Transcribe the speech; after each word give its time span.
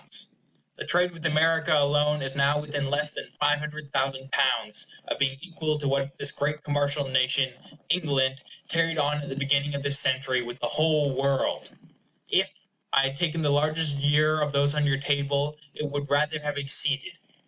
£6,024,000 0.01 0.07
Difference, 0.07 0.31
0£485,000 0.33 0.33
The 0.77 0.85
trade 0.87 1.11
with 1.11 1.25
America 1.27 1.73
alone 1.77 2.21
is 2.23 2.35
now 2.35 2.59
within 2.59 2.89
less 2.89 3.11
than 3.11 3.29
£500,000 3.39 4.87
of 5.09 5.17
being 5.19 5.37
equal 5.41 5.77
to 5.77 5.87
what 5.87 6.17
this 6.17 6.31
great 6.31 6.63
commercial 6.63 7.07
nation, 7.07 7.53
England, 7.89 8.41
carried 8.67 8.97
on 8.97 9.19
at 9.21 9.29
the 9.29 9.35
beginning 9.35 9.75
of 9.75 9.83
this 9.83 9.99
century 9.99 10.41
with 10.41 10.59
the 10.59 10.65
whole 10.65 11.13
world! 11.15 11.69
If 12.29 12.49
I 12.91 13.03
had 13.03 13.15
taken 13.15 13.43
the 13.43 13.51
largest 13.51 13.97
year 13.97 14.41
of 14.41 14.53
those 14.53 14.73
on 14.73 14.87
your 14.87 14.97
table, 14.97 15.55
it 15.75 15.87
would 15.87 16.09
rather 16.09 16.41
have 16.41 16.57
exceeded. 16.57 17.19